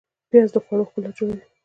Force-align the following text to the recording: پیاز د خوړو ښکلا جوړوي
پیاز 0.29 0.49
د 0.53 0.57
خوړو 0.65 0.87
ښکلا 0.89 1.09
جوړوي 1.17 1.41